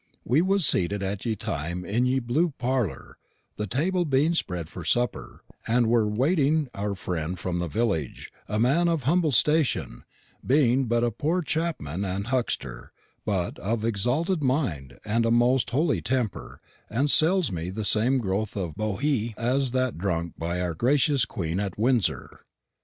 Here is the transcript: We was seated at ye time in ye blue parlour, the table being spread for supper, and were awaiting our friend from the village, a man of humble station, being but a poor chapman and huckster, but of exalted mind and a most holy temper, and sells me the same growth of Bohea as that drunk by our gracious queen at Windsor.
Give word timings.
We 0.25 0.41
was 0.41 0.65
seated 0.65 1.03
at 1.03 1.27
ye 1.27 1.35
time 1.35 1.85
in 1.85 2.07
ye 2.07 2.17
blue 2.17 2.49
parlour, 2.57 3.19
the 3.57 3.67
table 3.67 4.03
being 4.03 4.33
spread 4.33 4.67
for 4.67 4.83
supper, 4.83 5.43
and 5.67 5.85
were 5.85 6.05
awaiting 6.05 6.69
our 6.73 6.95
friend 6.95 7.37
from 7.37 7.59
the 7.59 7.67
village, 7.67 8.31
a 8.47 8.59
man 8.59 8.87
of 8.87 9.03
humble 9.03 9.29
station, 9.29 10.03
being 10.43 10.85
but 10.85 11.03
a 11.03 11.11
poor 11.11 11.43
chapman 11.43 12.03
and 12.03 12.25
huckster, 12.33 12.91
but 13.27 13.59
of 13.59 13.85
exalted 13.85 14.41
mind 14.41 14.99
and 15.05 15.23
a 15.23 15.29
most 15.29 15.69
holy 15.69 16.01
temper, 16.01 16.59
and 16.89 17.11
sells 17.11 17.51
me 17.51 17.69
the 17.69 17.85
same 17.85 18.17
growth 18.17 18.57
of 18.57 18.73
Bohea 18.73 19.35
as 19.37 19.69
that 19.69 19.99
drunk 19.99 20.33
by 20.35 20.59
our 20.59 20.73
gracious 20.73 21.25
queen 21.25 21.59
at 21.59 21.77
Windsor. 21.77 22.39